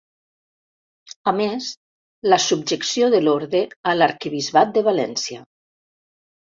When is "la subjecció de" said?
2.35-3.23